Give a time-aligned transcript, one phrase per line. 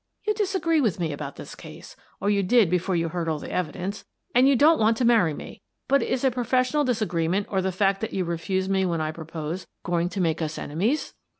[0.25, 3.51] You disagree with me about this case— or you did before you heard all the
[3.51, 5.61] evidence— and you don't want to marry me.
[5.87, 9.11] But is a professional disagree ment, or the fact that you refuse me when I
[9.11, 11.13] pro pose, going to make us enemies?